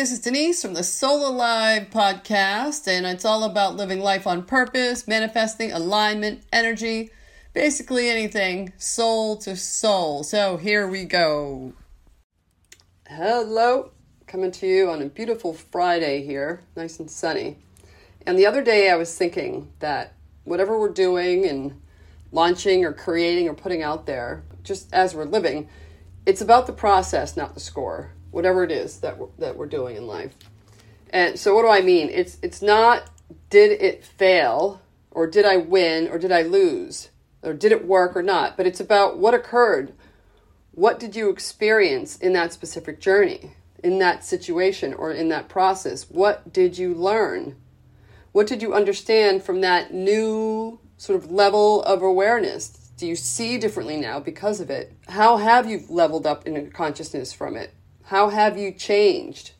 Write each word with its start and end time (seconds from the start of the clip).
this 0.00 0.12
is 0.12 0.20
Denise 0.20 0.62
from 0.62 0.72
the 0.72 0.82
Soul 0.82 1.28
Alive 1.28 1.88
podcast, 1.90 2.88
and 2.88 3.04
it's 3.04 3.26
all 3.26 3.44
about 3.44 3.76
living 3.76 4.00
life 4.00 4.26
on 4.26 4.42
purpose, 4.44 5.06
manifesting 5.06 5.72
alignment, 5.72 6.42
energy, 6.50 7.10
basically 7.52 8.08
anything 8.08 8.72
soul 8.78 9.36
to 9.36 9.54
soul. 9.54 10.22
So 10.22 10.56
here 10.56 10.88
we 10.88 11.04
go. 11.04 11.74
Hello, 13.08 13.90
coming 14.26 14.50
to 14.52 14.66
you 14.66 14.88
on 14.88 15.02
a 15.02 15.06
beautiful 15.06 15.52
Friday 15.52 16.24
here, 16.24 16.62
nice 16.74 16.98
and 16.98 17.10
sunny. 17.10 17.58
And 18.26 18.38
the 18.38 18.46
other 18.46 18.62
day 18.62 18.88
I 18.88 18.96
was 18.96 19.14
thinking 19.14 19.70
that 19.80 20.14
whatever 20.44 20.80
we're 20.80 20.94
doing 20.94 21.44
and 21.44 21.78
launching 22.32 22.86
or 22.86 22.94
creating 22.94 23.50
or 23.50 23.54
putting 23.54 23.82
out 23.82 24.06
there, 24.06 24.44
just 24.62 24.94
as 24.94 25.14
we're 25.14 25.24
living, 25.26 25.68
it's 26.24 26.40
about 26.40 26.66
the 26.66 26.72
process, 26.72 27.36
not 27.36 27.52
the 27.52 27.60
score 27.60 28.14
whatever 28.30 28.64
it 28.64 28.70
is 28.70 29.00
that 29.00 29.18
we're, 29.18 29.28
that 29.38 29.56
we're 29.56 29.66
doing 29.66 29.96
in 29.96 30.06
life. 30.06 30.34
And 31.10 31.38
so, 31.38 31.54
what 31.54 31.62
do 31.62 31.68
I 31.68 31.80
mean? 31.80 32.08
It's 32.08 32.38
it's 32.42 32.62
not 32.62 33.10
did 33.48 33.80
it 33.80 34.04
fail 34.04 34.80
or 35.10 35.26
did 35.26 35.44
I 35.44 35.56
win 35.56 36.08
or 36.08 36.18
did 36.18 36.32
I 36.32 36.42
lose 36.42 37.10
or 37.42 37.52
did 37.52 37.72
it 37.72 37.86
work 37.86 38.16
or 38.16 38.22
not, 38.22 38.56
but 38.56 38.66
it's 38.66 38.80
about 38.80 39.18
what 39.18 39.34
occurred. 39.34 39.92
What 40.72 41.00
did 41.00 41.16
you 41.16 41.30
experience 41.30 42.16
in 42.16 42.32
that 42.34 42.52
specific 42.52 43.00
journey, 43.00 43.52
in 43.82 43.98
that 43.98 44.24
situation, 44.24 44.94
or 44.94 45.10
in 45.10 45.28
that 45.30 45.48
process? 45.48 46.08
What 46.08 46.52
did 46.52 46.78
you 46.78 46.94
learn? 46.94 47.56
What 48.32 48.46
did 48.46 48.62
you 48.62 48.74
understand 48.74 49.42
from 49.42 49.62
that 49.62 49.92
new 49.92 50.78
sort 50.96 51.22
of 51.22 51.30
level 51.30 51.82
of 51.82 52.02
awareness? 52.02 52.68
Do 52.96 53.06
you 53.06 53.16
see 53.16 53.58
differently 53.58 53.96
now 53.96 54.20
because 54.20 54.60
of 54.60 54.70
it? 54.70 54.92
How 55.08 55.38
have 55.38 55.68
you 55.68 55.82
leveled 55.88 56.26
up 56.26 56.46
in 56.46 56.70
consciousness 56.70 57.32
from 57.32 57.56
it? 57.56 57.74
How 58.10 58.30
have 58.30 58.58
you 58.58 58.72
changed? 58.72 59.52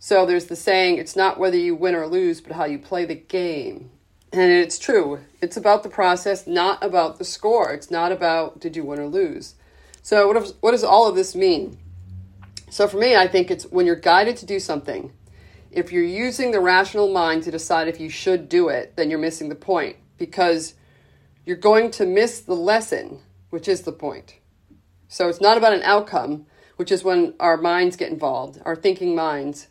So 0.00 0.26
there's 0.26 0.46
the 0.46 0.56
saying, 0.56 0.98
it's 0.98 1.14
not 1.14 1.38
whether 1.38 1.56
you 1.56 1.76
win 1.76 1.94
or 1.94 2.08
lose, 2.08 2.40
but 2.40 2.56
how 2.56 2.64
you 2.64 2.76
play 2.76 3.04
the 3.04 3.14
game. 3.14 3.90
And 4.32 4.50
it's 4.50 4.80
true. 4.80 5.20
It's 5.40 5.56
about 5.56 5.84
the 5.84 5.88
process, 5.88 6.48
not 6.48 6.82
about 6.82 7.18
the 7.18 7.24
score. 7.24 7.72
It's 7.72 7.88
not 7.88 8.10
about 8.10 8.58
did 8.58 8.74
you 8.74 8.82
win 8.82 8.98
or 8.98 9.06
lose. 9.06 9.54
So 10.02 10.26
what, 10.26 10.54
what 10.60 10.72
does 10.72 10.82
all 10.82 11.06
of 11.08 11.14
this 11.14 11.36
mean? 11.36 11.78
So 12.68 12.88
for 12.88 12.96
me, 12.96 13.14
I 13.14 13.28
think 13.28 13.52
it's 13.52 13.66
when 13.66 13.86
you're 13.86 13.94
guided 13.94 14.36
to 14.38 14.46
do 14.46 14.58
something, 14.58 15.12
if 15.70 15.92
you're 15.92 16.02
using 16.02 16.50
the 16.50 16.58
rational 16.58 17.12
mind 17.12 17.44
to 17.44 17.52
decide 17.52 17.86
if 17.86 18.00
you 18.00 18.08
should 18.08 18.48
do 18.48 18.70
it, 18.70 18.96
then 18.96 19.08
you're 19.08 19.20
missing 19.20 19.50
the 19.50 19.54
point 19.54 19.94
because 20.18 20.74
you're 21.44 21.56
going 21.56 21.92
to 21.92 22.06
miss 22.06 22.40
the 22.40 22.54
lesson, 22.56 23.20
which 23.50 23.68
is 23.68 23.82
the 23.82 23.92
point. 23.92 24.34
So 25.06 25.28
it's 25.28 25.40
not 25.40 25.56
about 25.56 25.74
an 25.74 25.84
outcome, 25.84 26.46
which 26.76 26.92
is 26.92 27.02
when 27.02 27.34
our 27.40 27.56
minds 27.56 27.96
get 27.96 28.10
involved, 28.10 28.60
our 28.64 28.76
thinking 28.76 29.14
minds. 29.14 29.68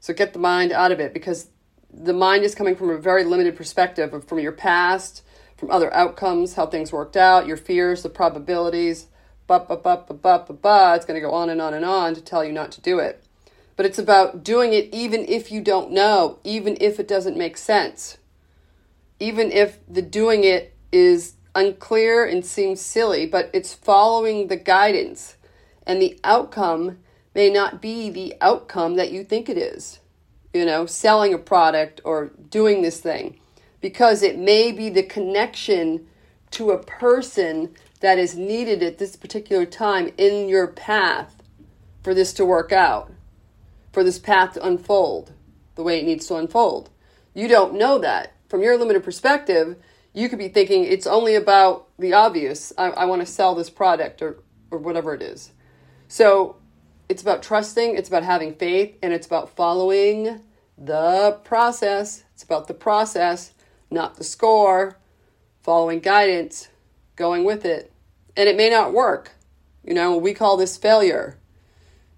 So 0.00 0.14
get 0.14 0.32
the 0.32 0.38
mind 0.38 0.72
out 0.72 0.92
of 0.92 1.00
it 1.00 1.12
because 1.12 1.48
the 1.92 2.12
mind 2.12 2.44
is 2.44 2.54
coming 2.54 2.76
from 2.76 2.90
a 2.90 2.98
very 2.98 3.24
limited 3.24 3.56
perspective 3.56 4.12
of, 4.12 4.28
from 4.28 4.38
your 4.38 4.52
past, 4.52 5.22
from 5.56 5.70
other 5.70 5.92
outcomes, 5.94 6.54
how 6.54 6.66
things 6.66 6.92
worked 6.92 7.16
out, 7.16 7.46
your 7.46 7.56
fears, 7.56 8.02
the 8.02 8.10
probabilities, 8.10 9.06
but 9.46 9.68
but 9.68 9.82
but 9.82 10.06
but 10.06 10.22
but 10.22 10.62
but 10.62 10.96
it's 10.96 11.06
going 11.06 11.20
to 11.20 11.26
go 11.26 11.32
on 11.32 11.48
and 11.48 11.60
on 11.60 11.72
and 11.72 11.84
on 11.84 12.14
to 12.14 12.20
tell 12.20 12.44
you 12.44 12.52
not 12.52 12.72
to 12.72 12.80
do 12.80 12.98
it. 12.98 13.24
But 13.76 13.86
it's 13.86 13.98
about 13.98 14.42
doing 14.42 14.72
it 14.72 14.92
even 14.92 15.24
if 15.24 15.50
you 15.50 15.60
don't 15.60 15.92
know, 15.92 16.38
even 16.44 16.76
if 16.80 16.98
it 16.98 17.08
doesn't 17.08 17.36
make 17.36 17.56
sense. 17.56 18.18
Even 19.18 19.50
if 19.50 19.78
the 19.88 20.02
doing 20.02 20.44
it 20.44 20.74
is 20.92 21.34
unclear 21.54 22.24
and 22.24 22.44
seems 22.44 22.80
silly, 22.80 23.26
but 23.26 23.50
it's 23.52 23.72
following 23.72 24.48
the 24.48 24.56
guidance 24.56 25.35
and 25.86 26.00
the 26.00 26.18
outcome 26.24 26.98
may 27.34 27.50
not 27.50 27.80
be 27.80 28.10
the 28.10 28.34
outcome 28.40 28.96
that 28.96 29.12
you 29.12 29.22
think 29.22 29.48
it 29.48 29.58
is. 29.58 30.00
You 30.52 30.64
know, 30.64 30.86
selling 30.86 31.34
a 31.34 31.38
product 31.38 32.00
or 32.04 32.32
doing 32.50 32.82
this 32.82 33.00
thing, 33.00 33.38
because 33.80 34.22
it 34.22 34.38
may 34.38 34.72
be 34.72 34.88
the 34.88 35.02
connection 35.02 36.06
to 36.52 36.70
a 36.70 36.82
person 36.82 37.74
that 38.00 38.18
is 38.18 38.36
needed 38.36 38.82
at 38.82 38.98
this 38.98 39.16
particular 39.16 39.66
time 39.66 40.10
in 40.16 40.48
your 40.48 40.66
path 40.66 41.42
for 42.02 42.14
this 42.14 42.32
to 42.34 42.44
work 42.44 42.72
out, 42.72 43.12
for 43.92 44.02
this 44.02 44.18
path 44.18 44.54
to 44.54 44.66
unfold 44.66 45.32
the 45.74 45.82
way 45.82 46.00
it 46.00 46.06
needs 46.06 46.26
to 46.26 46.36
unfold. 46.36 46.88
You 47.34 47.48
don't 47.48 47.74
know 47.74 47.98
that. 47.98 48.32
From 48.48 48.62
your 48.62 48.78
limited 48.78 49.04
perspective, 49.04 49.76
you 50.14 50.28
could 50.28 50.38
be 50.38 50.48
thinking 50.48 50.84
it's 50.84 51.06
only 51.06 51.34
about 51.34 51.88
the 51.98 52.14
obvious. 52.14 52.72
I, 52.78 52.90
I 52.90 53.04
want 53.04 53.20
to 53.20 53.26
sell 53.26 53.54
this 53.54 53.68
product 53.68 54.22
or, 54.22 54.38
or 54.70 54.78
whatever 54.78 55.12
it 55.12 55.20
is. 55.20 55.52
So 56.08 56.56
it's 57.08 57.22
about 57.22 57.42
trusting, 57.42 57.96
it's 57.96 58.08
about 58.08 58.22
having 58.22 58.54
faith, 58.54 58.96
and 59.02 59.12
it's 59.12 59.26
about 59.26 59.54
following 59.56 60.40
the 60.78 61.38
process. 61.44 62.24
It's 62.34 62.42
about 62.42 62.68
the 62.68 62.74
process, 62.74 63.52
not 63.90 64.16
the 64.16 64.24
score, 64.24 64.98
following 65.62 66.00
guidance, 66.00 66.68
going 67.16 67.44
with 67.44 67.64
it. 67.64 67.92
And 68.36 68.48
it 68.48 68.56
may 68.56 68.68
not 68.68 68.92
work. 68.92 69.32
You 69.84 69.94
know, 69.94 70.16
we 70.16 70.34
call 70.34 70.56
this 70.56 70.76
failure. 70.76 71.38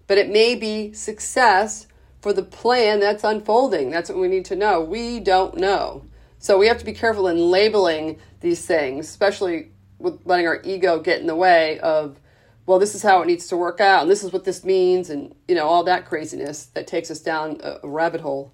But 0.06 0.19
it 0.19 0.31
may 0.31 0.55
be 0.55 0.93
success 0.93 1.87
for 2.20 2.32
the 2.32 2.43
plan 2.43 2.99
that's 2.99 3.25
unfolding. 3.25 3.91
That's 3.91 4.09
what 4.09 4.19
we 4.19 4.28
need 4.28 4.47
to 4.47 4.56
know. 4.56 4.81
We 4.81 5.20
don't 5.20 5.56
know. 5.56 6.05
So 6.38 6.59
we 6.59 6.66
have 6.66 6.78
to 6.78 6.84
be 6.84 6.93
careful 6.93 7.28
in 7.28 7.38
labeling 7.38 8.19
these 8.41 8.65
things, 8.65 9.09
especially 9.09 9.70
with 9.99 10.20
letting 10.25 10.47
our 10.47 10.60
ego 10.65 10.99
get 11.00 11.20
in 11.20 11.26
the 11.26 11.37
way 11.37 11.78
of 11.81 12.19
well, 12.68 12.78
this 12.78 12.94
is 12.94 13.02
how 13.02 13.22
it 13.22 13.26
needs 13.26 13.46
to 13.46 13.56
work 13.56 13.80
out, 13.80 14.02
and 14.02 14.10
this 14.10 14.22
is 14.22 14.30
what 14.30 14.44
this 14.44 14.62
means, 14.62 15.08
and 15.08 15.34
you 15.48 15.54
know, 15.54 15.66
all 15.66 15.84
that 15.84 16.04
craziness 16.04 16.66
that 16.66 16.86
takes 16.86 17.10
us 17.10 17.18
down 17.18 17.58
a, 17.62 17.78
rabbit 17.82 18.20
hole. 18.20 18.52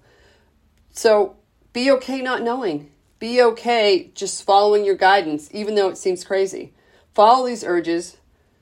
So 0.93 1.35
be 1.73 1.91
okay 1.91 2.21
not 2.21 2.41
knowing. 2.41 2.91
Be 3.19 3.41
okay 3.41 4.11
just 4.15 4.43
following 4.43 4.85
your 4.85 4.95
guidance, 4.95 5.49
even 5.51 5.75
though 5.75 5.89
it 5.89 5.97
seems 5.97 6.23
crazy. 6.23 6.71
Follow 7.13 7.45
these 7.45 7.65
urges, 7.65 8.15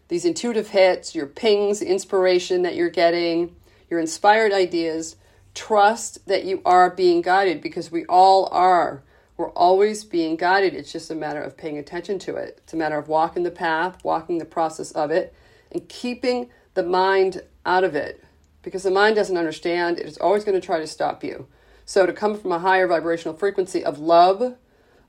these 0.08 0.25
intuitive 0.25 0.69
hits, 0.69 1.13
your 1.13 1.28
pings, 1.28 1.84
inspiration 1.84 2.63
that 2.63 2.74
you're 2.74 2.90
getting, 2.90 3.56
your 3.92 4.00
inspired 4.00 4.53
ideas. 4.53 5.18
Trust 5.53 6.25
that 6.28 6.46
you 6.46 6.63
are 6.66 6.90
being 6.90 7.22
guided 7.22 7.62
because 7.62 7.92
we 7.92 8.06
all 8.06 8.50
are. 8.52 9.03
We're 9.36 9.52
always 9.52 10.04
being 10.04 10.36
guided. 10.36 10.74
It's 10.74 10.92
just 10.92 11.10
a 11.10 11.16
matter 11.16 11.42
of 11.42 11.58
paying 11.58 11.78
attention 11.78 12.20
to 12.20 12.36
it. 12.36 12.60
It's 12.64 12.74
a 12.74 12.78
matter 12.78 12.98
of 12.98 13.08
walking 13.08 13.44
the 13.44 13.52
path, 13.52 14.04
walking 14.04 14.38
the 14.38 14.46
process 14.46 14.92
of 14.92 15.10
it, 15.10 15.34
and 15.72 15.88
keeping 15.90 16.50
the 16.76 16.84
mind 16.84 17.42
out 17.66 17.84
of 17.84 17.96
it 17.96 18.24
because 18.62 18.84
the 18.84 18.92
mind 18.92 19.16
doesn't 19.16 19.38
understand. 19.38 20.00
It 20.00 20.06
is 20.06 20.18
always 20.18 20.44
going 20.44 20.60
to 20.60 20.66
try 20.66 20.80
to 20.80 20.88
stop 20.88 21.24
you. 21.24 21.48
So, 21.86 22.06
to 22.06 22.14
come 22.14 22.38
from 22.38 22.52
a 22.52 22.60
higher 22.60 22.88
vibrational 22.88 23.36
frequency 23.36 23.84
of 23.84 24.00
love, 24.00 24.56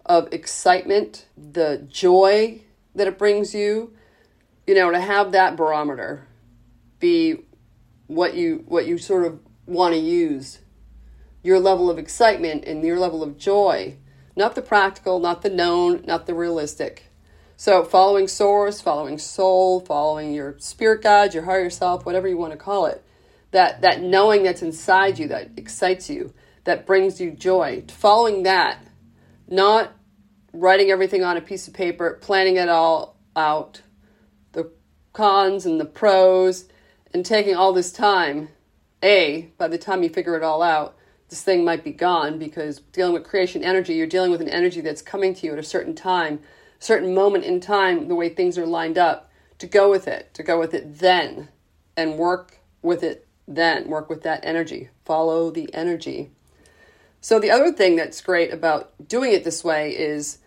of 0.04 0.32
excitement, 0.32 1.26
the 1.36 1.86
joy 1.88 2.60
that 2.94 3.06
it 3.06 3.16
brings 3.16 3.54
you, 3.54 3.92
you 4.66 4.74
know, 4.74 4.90
to 4.90 5.00
have 5.00 5.32
that 5.32 5.56
barometer 5.56 6.26
be 6.98 7.44
what 8.06 8.34
you 8.34 8.64
what 8.66 8.86
you 8.86 8.98
sort 8.98 9.24
of 9.24 9.38
want 9.66 9.94
to 9.94 10.00
use 10.00 10.58
your 11.42 11.60
level 11.60 11.88
of 11.88 11.98
excitement 11.98 12.64
and 12.64 12.84
your 12.84 12.98
level 12.98 13.22
of 13.22 13.38
joy 13.38 13.96
not 14.36 14.54
the 14.54 14.62
practical 14.62 15.18
not 15.18 15.42
the 15.42 15.50
known 15.50 16.02
not 16.06 16.26
the 16.26 16.34
realistic 16.34 17.10
so, 17.56 17.84
following 17.84 18.26
source, 18.26 18.80
following 18.80 19.18
soul, 19.18 19.80
following 19.80 20.34
your 20.34 20.56
spirit 20.58 21.02
guide, 21.02 21.34
your 21.34 21.44
higher 21.44 21.70
self, 21.70 22.04
whatever 22.04 22.26
you 22.26 22.36
want 22.36 22.52
to 22.52 22.58
call 22.58 22.86
it, 22.86 23.04
that, 23.52 23.80
that 23.82 24.02
knowing 24.02 24.42
that's 24.42 24.62
inside 24.62 25.18
you 25.18 25.28
that 25.28 25.50
excites 25.56 26.10
you, 26.10 26.34
that 26.64 26.84
brings 26.84 27.20
you 27.20 27.30
joy, 27.30 27.84
following 27.88 28.42
that, 28.42 28.84
not 29.48 29.92
writing 30.52 30.90
everything 30.90 31.22
on 31.22 31.36
a 31.36 31.40
piece 31.40 31.68
of 31.68 31.74
paper, 31.74 32.18
planning 32.20 32.56
it 32.56 32.68
all 32.68 33.16
out, 33.36 33.82
the 34.52 34.70
cons 35.12 35.64
and 35.64 35.80
the 35.80 35.84
pros, 35.84 36.68
and 37.12 37.24
taking 37.24 37.54
all 37.54 37.72
this 37.72 37.92
time. 37.92 38.48
A, 39.02 39.52
by 39.58 39.68
the 39.68 39.78
time 39.78 40.02
you 40.02 40.08
figure 40.08 40.34
it 40.34 40.42
all 40.42 40.62
out, 40.62 40.96
this 41.34 41.42
thing 41.42 41.64
might 41.64 41.82
be 41.82 41.90
gone 41.90 42.38
because 42.38 42.78
dealing 42.92 43.12
with 43.12 43.24
creation 43.24 43.64
energy, 43.64 43.94
you're 43.94 44.06
dealing 44.06 44.30
with 44.30 44.40
an 44.40 44.48
energy 44.48 44.80
that's 44.80 45.02
coming 45.02 45.34
to 45.34 45.46
you 45.46 45.52
at 45.52 45.58
a 45.58 45.64
certain 45.64 45.94
time 45.94 46.38
certain 46.78 47.14
moment 47.14 47.44
in 47.44 47.60
time, 47.60 48.08
the 48.08 48.14
way 48.14 48.28
things 48.28 48.56
are 48.58 48.66
lined 48.66 48.98
up, 48.98 49.30
to 49.58 49.66
go 49.66 49.90
with 49.90 50.06
it, 50.06 50.32
to 50.34 50.42
go 50.42 50.58
with 50.58 50.74
it 50.74 50.98
then, 50.98 51.48
and 51.96 52.18
work 52.18 52.58
with 52.82 53.02
it 53.02 53.26
then, 53.48 53.88
work 53.88 54.08
with 54.08 54.22
that 54.22 54.44
energy, 54.44 54.90
follow 55.04 55.50
the 55.50 55.72
energy. 55.74 56.30
So, 57.20 57.40
the 57.40 57.50
other 57.50 57.72
thing 57.72 57.96
that's 57.96 58.20
great 58.20 58.52
about 58.52 58.92
doing 59.08 59.32
it 59.32 59.44
this 59.44 59.64
way 59.64 59.96
is, 59.96 60.38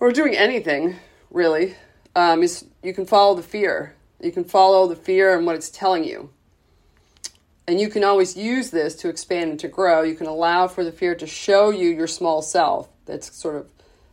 or 0.00 0.10
doing 0.10 0.34
anything 0.34 0.96
really, 1.30 1.76
um, 2.16 2.42
is 2.42 2.64
you 2.82 2.94
can 2.94 3.06
follow 3.06 3.34
the 3.34 3.42
fear. 3.42 3.94
You 4.20 4.32
can 4.32 4.44
follow 4.44 4.88
the 4.88 4.96
fear 4.96 5.36
and 5.36 5.44
what 5.44 5.54
it's 5.54 5.70
telling 5.70 6.04
you. 6.04 6.30
And 7.66 7.80
you 7.80 7.88
can 7.88 8.02
always 8.02 8.36
use 8.36 8.70
this 8.70 8.96
to 8.96 9.08
expand 9.08 9.50
and 9.50 9.60
to 9.60 9.68
grow. 9.68 10.02
You 10.02 10.14
can 10.14 10.26
allow 10.26 10.66
for 10.66 10.84
the 10.84 10.92
fear 10.92 11.14
to 11.14 11.26
show 11.26 11.70
you 11.70 11.88
your 11.88 12.08
small 12.08 12.42
self 12.42 12.88
that's 13.06 13.34
sort 13.36 13.56
of 13.56 13.70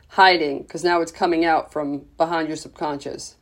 hiding 0.09 0.63
because 0.63 0.83
now 0.83 1.01
it's 1.01 1.11
coming 1.11 1.45
out 1.45 1.71
from 1.71 2.05
behind 2.17 2.47
your 2.47 2.57
subconscious. 2.57 3.35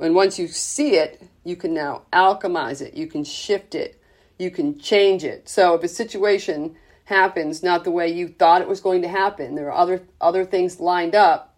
And 0.00 0.14
once 0.14 0.38
you 0.38 0.48
see 0.48 0.94
it, 0.96 1.22
you 1.44 1.56
can 1.56 1.74
now 1.74 2.02
alchemize 2.12 2.80
it, 2.80 2.94
you 2.94 3.06
can 3.06 3.24
shift 3.24 3.74
it, 3.74 4.00
you 4.38 4.50
can 4.50 4.78
change 4.78 5.24
it. 5.24 5.48
So 5.48 5.74
if 5.74 5.82
a 5.82 5.88
situation 5.88 6.76
happens 7.04 7.62
not 7.62 7.84
the 7.84 7.90
way 7.90 8.08
you 8.08 8.28
thought 8.28 8.62
it 8.62 8.68
was 8.68 8.80
going 8.80 9.02
to 9.02 9.08
happen, 9.08 9.54
there 9.54 9.68
are 9.68 9.78
other 9.78 10.02
other 10.20 10.44
things 10.44 10.78
lined 10.78 11.14
up, 11.14 11.56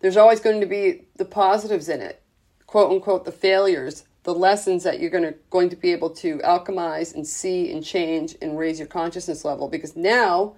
there's 0.00 0.16
always 0.16 0.40
going 0.40 0.60
to 0.60 0.66
be 0.66 1.02
the 1.16 1.24
positives 1.24 1.88
in 1.88 2.00
it. 2.00 2.22
Quote 2.66 2.90
unquote 2.90 3.24
the 3.24 3.32
failures, 3.32 4.04
the 4.24 4.34
lessons 4.34 4.84
that 4.84 5.00
you're 5.00 5.10
going 5.10 5.24
to 5.24 5.34
going 5.50 5.68
to 5.68 5.76
be 5.76 5.92
able 5.92 6.10
to 6.10 6.38
alchemize 6.38 7.14
and 7.14 7.26
see 7.26 7.72
and 7.72 7.84
change 7.84 8.36
and 8.40 8.58
raise 8.58 8.78
your 8.78 8.88
consciousness 8.88 9.44
level 9.44 9.68
because 9.68 9.96
now 9.96 10.54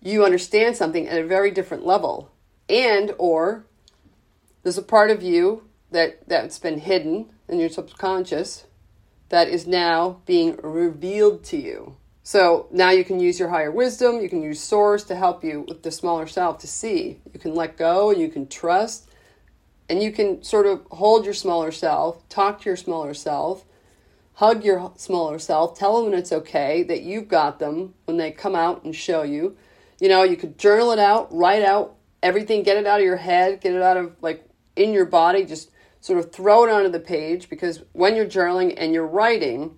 you 0.00 0.24
understand 0.24 0.76
something 0.76 1.08
at 1.08 1.20
a 1.20 1.26
very 1.26 1.50
different 1.50 1.84
level. 1.84 2.30
And 2.68 3.14
or 3.18 3.66
there's 4.62 4.78
a 4.78 4.82
part 4.82 5.10
of 5.10 5.22
you 5.22 5.64
that 5.90 6.28
that's 6.28 6.58
been 6.58 6.78
hidden 6.78 7.26
in 7.48 7.60
your 7.60 7.68
subconscious 7.68 8.64
that 9.28 9.48
is 9.48 9.66
now 9.66 10.20
being 10.26 10.56
revealed 10.62 11.44
to 11.44 11.56
you. 11.56 11.96
So 12.22 12.66
now 12.72 12.90
you 12.90 13.04
can 13.04 13.20
use 13.20 13.38
your 13.38 13.50
higher 13.50 13.70
wisdom, 13.70 14.20
you 14.20 14.28
can 14.28 14.42
use 14.42 14.60
source 14.60 15.04
to 15.04 15.14
help 15.14 15.44
you 15.44 15.64
with 15.68 15.82
the 15.82 15.90
smaller 15.92 16.26
self 16.26 16.58
to 16.60 16.66
see. 16.66 17.20
You 17.32 17.38
can 17.38 17.54
let 17.54 17.76
go 17.76 18.10
you 18.10 18.28
can 18.28 18.48
trust 18.48 19.08
and 19.88 20.02
you 20.02 20.10
can 20.10 20.42
sort 20.42 20.66
of 20.66 20.86
hold 20.90 21.24
your 21.24 21.34
smaller 21.34 21.70
self, 21.70 22.28
talk 22.28 22.60
to 22.60 22.68
your 22.68 22.76
smaller 22.76 23.14
self, 23.14 23.64
hug 24.34 24.64
your 24.64 24.92
smaller 24.96 25.38
self, 25.38 25.78
tell 25.78 26.04
them 26.04 26.12
it's 26.12 26.32
okay 26.32 26.82
that 26.82 27.02
you've 27.02 27.28
got 27.28 27.58
them 27.58 27.94
when 28.04 28.16
they 28.16 28.30
come 28.30 28.54
out 28.54 28.84
and 28.84 28.94
show 28.94 29.22
you. 29.22 29.56
You 30.00 30.08
know, 30.08 30.22
you 30.22 30.36
could 30.36 30.58
journal 30.58 30.92
it 30.92 30.98
out, 30.98 31.34
write 31.34 31.62
out 31.62 31.96
everything, 32.22 32.62
get 32.62 32.76
it 32.76 32.86
out 32.86 33.00
of 33.00 33.04
your 33.04 33.16
head, 33.16 33.60
get 33.60 33.74
it 33.74 33.82
out 33.82 33.96
of 33.96 34.16
like 34.20 34.46
in 34.74 34.92
your 34.92 35.06
body, 35.06 35.44
just 35.44 35.70
sort 36.00 36.18
of 36.18 36.32
throw 36.32 36.64
it 36.64 36.70
onto 36.70 36.90
the 36.90 37.00
page 37.00 37.48
because 37.48 37.82
when 37.92 38.14
you're 38.14 38.26
journaling 38.26 38.74
and 38.76 38.92
you're 38.92 39.06
writing, 39.06 39.76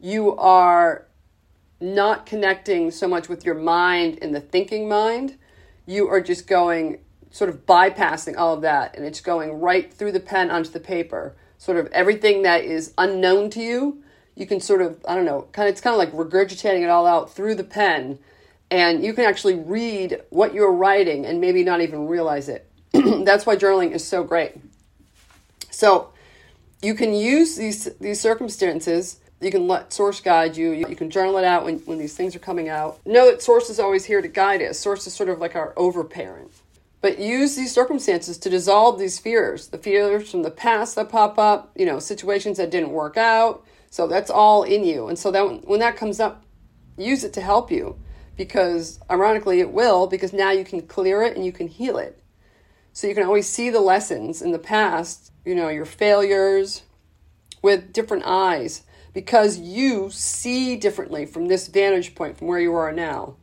you 0.00 0.36
are 0.36 1.06
not 1.80 2.26
connecting 2.26 2.90
so 2.90 3.06
much 3.06 3.28
with 3.28 3.44
your 3.44 3.54
mind 3.54 4.18
and 4.20 4.34
the 4.34 4.40
thinking 4.40 4.88
mind. 4.88 5.38
You 5.86 6.08
are 6.08 6.20
just 6.20 6.46
going, 6.46 6.98
sort 7.30 7.50
of 7.50 7.66
bypassing 7.66 8.36
all 8.36 8.54
of 8.54 8.62
that, 8.62 8.96
and 8.96 9.04
it's 9.04 9.20
going 9.20 9.60
right 9.60 9.92
through 9.92 10.12
the 10.12 10.20
pen 10.20 10.50
onto 10.50 10.70
the 10.70 10.80
paper. 10.80 11.34
Sort 11.58 11.76
of 11.78 11.86
everything 11.92 12.42
that 12.42 12.64
is 12.64 12.92
unknown 12.98 13.50
to 13.50 13.60
you, 13.60 14.02
you 14.34 14.46
can 14.46 14.60
sort 14.60 14.82
of, 14.82 15.04
I 15.06 15.14
don't 15.14 15.24
know, 15.24 15.48
kind 15.52 15.68
of, 15.68 15.72
it's 15.72 15.80
kind 15.80 15.94
of 15.94 15.98
like 15.98 16.12
regurgitating 16.12 16.82
it 16.82 16.88
all 16.88 17.06
out 17.06 17.32
through 17.32 17.54
the 17.54 17.64
pen, 17.64 18.18
and 18.70 19.04
you 19.04 19.12
can 19.12 19.24
actually 19.24 19.56
read 19.56 20.22
what 20.30 20.54
you're 20.54 20.72
writing 20.72 21.26
and 21.26 21.40
maybe 21.40 21.64
not 21.64 21.80
even 21.80 22.06
realize 22.06 22.48
it. 22.48 22.70
That's 22.92 23.46
why 23.46 23.56
journaling 23.56 23.92
is 23.92 24.06
so 24.06 24.24
great. 24.24 24.54
So 25.70 26.12
you 26.82 26.94
can 26.94 27.12
use 27.12 27.56
these 27.56 27.84
these 27.96 28.20
circumstances. 28.20 29.20
You 29.40 29.50
can 29.50 29.66
let 29.66 29.92
source 29.92 30.20
guide 30.20 30.56
you. 30.56 30.72
You 30.72 30.94
can 30.96 31.08
journal 31.10 31.38
it 31.38 31.44
out 31.44 31.64
when, 31.64 31.78
when 31.80 31.98
these 31.98 32.14
things 32.14 32.36
are 32.36 32.40
coming 32.40 32.68
out. 32.68 33.00
Know 33.06 33.30
that 33.30 33.42
source 33.42 33.70
is 33.70 33.80
always 33.80 34.04
here 34.04 34.20
to 34.20 34.28
guide 34.28 34.60
us. 34.60 34.78
Source 34.78 35.06
is 35.06 35.14
sort 35.14 35.30
of 35.30 35.38
like 35.38 35.56
our 35.56 35.72
overparent. 35.76 36.50
But 37.00 37.18
use 37.18 37.56
these 37.56 37.72
circumstances 37.72 38.36
to 38.38 38.50
dissolve 38.50 38.98
these 38.98 39.18
fears. 39.18 39.68
The 39.68 39.78
fears 39.78 40.30
from 40.30 40.42
the 40.42 40.50
past 40.50 40.96
that 40.96 41.08
pop 41.08 41.38
up, 41.38 41.72
you 41.74 41.86
know, 41.86 41.98
situations 41.98 42.58
that 42.58 42.70
didn't 42.70 42.90
work 42.90 43.16
out. 43.16 43.64
So 43.90 44.06
that's 44.06 44.30
all 44.30 44.62
in 44.62 44.84
you. 44.84 45.08
And 45.08 45.18
so 45.18 45.30
that 45.30 45.66
when 45.66 45.80
that 45.80 45.96
comes 45.96 46.20
up, 46.20 46.44
use 46.96 47.24
it 47.24 47.32
to 47.34 47.40
help 47.40 47.70
you 47.70 47.98
because 48.36 49.00
ironically 49.10 49.60
it 49.60 49.72
will 49.72 50.06
because 50.06 50.32
now 50.32 50.50
you 50.50 50.64
can 50.64 50.82
clear 50.82 51.22
it 51.22 51.36
and 51.36 51.44
you 51.44 51.52
can 51.52 51.68
heal 51.68 51.98
it. 51.98 52.22
So 52.92 53.06
you 53.06 53.14
can 53.14 53.26
always 53.26 53.48
see 53.48 53.70
the 53.70 53.80
lessons 53.80 54.42
in 54.42 54.52
the 54.52 54.58
past, 54.58 55.32
you 55.44 55.54
know, 55.54 55.68
your 55.68 55.84
failures 55.84 56.82
with 57.62 57.92
different 57.92 58.24
eyes 58.26 58.82
because 59.12 59.58
you 59.58 60.10
see 60.10 60.76
differently 60.76 61.26
from 61.26 61.48
this 61.48 61.68
vantage 61.68 62.14
point 62.14 62.38
from 62.38 62.46
where 62.46 62.60
you 62.60 62.74
are 62.74 62.92
now. 62.92 63.36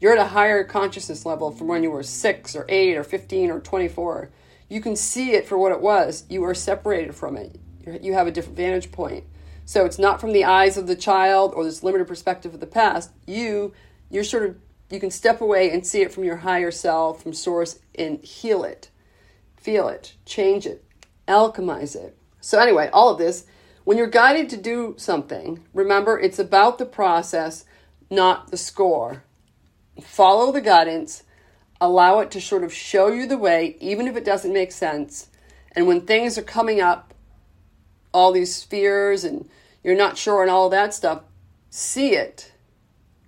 You're 0.00 0.12
at 0.12 0.26
a 0.26 0.30
higher 0.30 0.64
consciousness 0.64 1.26
level 1.26 1.50
from 1.50 1.68
when 1.68 1.82
you 1.82 1.90
were 1.90 2.02
6 2.02 2.56
or 2.56 2.64
8 2.68 2.96
or 2.96 3.04
15 3.04 3.50
or 3.50 3.60
24. 3.60 4.30
You 4.68 4.80
can 4.80 4.96
see 4.96 5.32
it 5.32 5.46
for 5.46 5.58
what 5.58 5.72
it 5.72 5.80
was. 5.80 6.24
You 6.28 6.42
are 6.44 6.54
separated 6.54 7.14
from 7.14 7.36
it. 7.36 7.60
You 8.02 8.14
have 8.14 8.26
a 8.26 8.30
different 8.30 8.56
vantage 8.56 8.92
point. 8.92 9.24
So 9.64 9.84
it's 9.84 9.98
not 9.98 10.20
from 10.20 10.32
the 10.32 10.44
eyes 10.44 10.76
of 10.76 10.86
the 10.86 10.96
child 10.96 11.52
or 11.54 11.64
this 11.64 11.82
limited 11.82 12.08
perspective 12.08 12.54
of 12.54 12.60
the 12.60 12.66
past. 12.66 13.10
You 13.26 13.72
you're 14.10 14.24
sort 14.24 14.44
of 14.44 14.56
you 14.90 14.98
can 14.98 15.10
step 15.10 15.40
away 15.40 15.70
and 15.70 15.86
see 15.86 16.02
it 16.02 16.12
from 16.12 16.24
your 16.24 16.38
higher 16.38 16.72
self, 16.72 17.22
from 17.22 17.32
source, 17.32 17.78
and 17.94 18.22
heal 18.24 18.64
it, 18.64 18.90
feel 19.56 19.88
it, 19.88 20.14
change 20.26 20.66
it, 20.66 20.84
alchemize 21.28 21.94
it. 21.94 22.16
So, 22.40 22.58
anyway, 22.58 22.90
all 22.92 23.10
of 23.10 23.18
this, 23.18 23.44
when 23.84 23.96
you're 23.96 24.08
guided 24.08 24.50
to 24.50 24.56
do 24.56 24.94
something, 24.96 25.64
remember 25.72 26.18
it's 26.18 26.40
about 26.40 26.78
the 26.78 26.86
process, 26.86 27.64
not 28.10 28.50
the 28.50 28.56
score. 28.56 29.22
Follow 30.00 30.52
the 30.52 30.60
guidance, 30.60 31.22
allow 31.80 32.20
it 32.20 32.30
to 32.32 32.40
sort 32.40 32.64
of 32.64 32.72
show 32.72 33.08
you 33.08 33.26
the 33.26 33.38
way, 33.38 33.76
even 33.80 34.06
if 34.06 34.16
it 34.16 34.24
doesn't 34.24 34.52
make 34.52 34.72
sense. 34.72 35.28
And 35.72 35.86
when 35.86 36.02
things 36.02 36.36
are 36.36 36.42
coming 36.42 36.80
up, 36.80 37.14
all 38.12 38.32
these 38.32 38.62
fears 38.62 39.24
and 39.24 39.48
you're 39.84 39.96
not 39.96 40.18
sure 40.18 40.42
and 40.42 40.50
all 40.50 40.68
that 40.70 40.92
stuff, 40.92 41.22
see 41.70 42.14
it, 42.14 42.52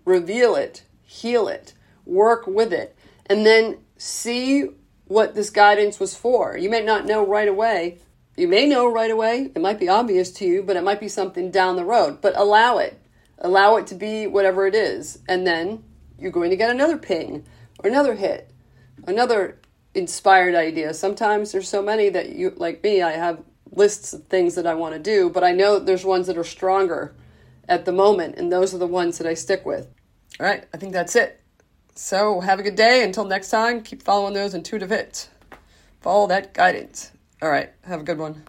reveal 0.04 0.54
it, 0.56 0.82
heal 1.02 1.48
it, 1.48 1.74
work 2.04 2.46
with 2.46 2.72
it, 2.72 2.96
and 3.26 3.46
then 3.46 3.78
see 3.96 4.68
what 5.06 5.34
this 5.34 5.50
guidance 5.50 6.00
was 6.00 6.16
for. 6.16 6.56
You 6.56 6.70
may 6.70 6.82
not 6.82 7.06
know 7.06 7.24
right 7.24 7.48
away. 7.48 7.98
You 8.36 8.48
may 8.48 8.66
know 8.66 8.90
right 8.90 9.10
away. 9.10 9.50
It 9.54 9.60
might 9.60 9.78
be 9.78 9.88
obvious 9.88 10.30
to 10.32 10.46
you, 10.46 10.62
but 10.62 10.76
it 10.76 10.84
might 10.84 11.00
be 11.00 11.08
something 11.08 11.50
down 11.50 11.76
the 11.76 11.84
road. 11.84 12.20
But 12.20 12.36
allow 12.36 12.78
it. 12.78 12.98
Allow 13.38 13.76
it 13.76 13.86
to 13.88 13.94
be 13.94 14.26
whatever 14.26 14.66
it 14.66 14.74
is. 14.74 15.18
And 15.28 15.46
then 15.46 15.84
you're 16.22 16.32
going 16.32 16.50
to 16.50 16.56
get 16.56 16.70
another 16.70 16.96
ping 16.96 17.44
or 17.82 17.90
another 17.90 18.14
hit, 18.14 18.50
another 19.06 19.58
inspired 19.94 20.54
idea. 20.54 20.94
Sometimes 20.94 21.52
there's 21.52 21.68
so 21.68 21.82
many 21.82 22.08
that 22.08 22.30
you, 22.30 22.52
like 22.56 22.82
me, 22.82 23.02
I 23.02 23.12
have 23.12 23.42
lists 23.70 24.12
of 24.12 24.24
things 24.26 24.54
that 24.54 24.66
I 24.66 24.74
want 24.74 24.94
to 24.94 25.00
do, 25.00 25.30
but 25.30 25.44
I 25.44 25.52
know 25.52 25.78
there's 25.78 26.04
ones 26.04 26.26
that 26.26 26.38
are 26.38 26.44
stronger 26.44 27.14
at 27.68 27.84
the 27.84 27.92
moment, 27.92 28.36
and 28.36 28.52
those 28.52 28.74
are 28.74 28.78
the 28.78 28.86
ones 28.86 29.18
that 29.18 29.26
I 29.26 29.34
stick 29.34 29.64
with. 29.64 29.88
All 30.40 30.46
right, 30.46 30.64
I 30.72 30.76
think 30.76 30.92
that's 30.92 31.16
it. 31.16 31.40
So 31.94 32.40
have 32.40 32.58
a 32.58 32.62
good 32.62 32.76
day. 32.76 33.04
Until 33.04 33.24
next 33.24 33.50
time, 33.50 33.82
keep 33.82 34.02
following 34.02 34.34
those 34.34 34.54
intuitive 34.54 34.90
hits. 34.90 35.28
Follow 36.00 36.26
that 36.28 36.54
guidance. 36.54 37.12
All 37.40 37.50
right, 37.50 37.70
have 37.84 38.00
a 38.00 38.04
good 38.04 38.18
one. 38.18 38.44